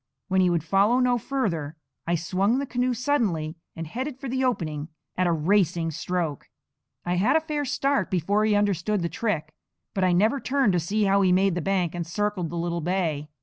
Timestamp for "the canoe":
2.57-2.95